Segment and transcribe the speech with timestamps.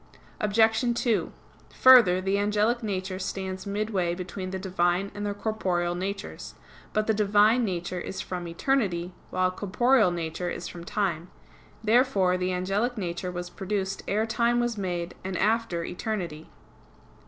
[0.39, 0.81] Obj.
[0.99, 1.31] 2:
[1.75, 6.55] Further, the angelic nature stands midway between the Divine and the corporeal natures.
[6.91, 11.29] But the Divine nature is from eternity; while corporeal nature is from time.
[11.83, 16.49] Therefore the angelic nature was produced ere time was made, and after eternity.